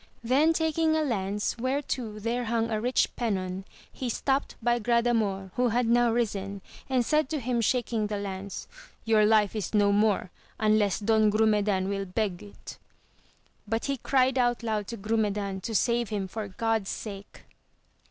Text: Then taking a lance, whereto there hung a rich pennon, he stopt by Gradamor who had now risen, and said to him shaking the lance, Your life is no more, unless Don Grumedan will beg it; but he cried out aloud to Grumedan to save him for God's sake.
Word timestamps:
Then 0.23 0.51
taking 0.51 0.95
a 0.95 1.03
lance, 1.03 1.55
whereto 1.59 2.17
there 2.17 2.45
hung 2.45 2.71
a 2.71 2.81
rich 2.81 3.15
pennon, 3.15 3.65
he 3.91 4.09
stopt 4.09 4.55
by 4.59 4.79
Gradamor 4.79 5.51
who 5.57 5.67
had 5.69 5.85
now 5.85 6.11
risen, 6.11 6.63
and 6.89 7.05
said 7.05 7.29
to 7.29 7.39
him 7.39 7.61
shaking 7.61 8.07
the 8.07 8.17
lance, 8.17 8.67
Your 9.05 9.27
life 9.27 9.55
is 9.55 9.75
no 9.75 9.91
more, 9.91 10.31
unless 10.59 10.97
Don 10.97 11.29
Grumedan 11.29 11.87
will 11.87 12.05
beg 12.05 12.41
it; 12.41 12.79
but 13.67 13.85
he 13.85 13.97
cried 13.97 14.39
out 14.39 14.63
aloud 14.63 14.87
to 14.87 14.97
Grumedan 14.97 15.61
to 15.61 15.75
save 15.75 16.09
him 16.09 16.27
for 16.27 16.47
God's 16.47 16.89
sake. 16.89 17.43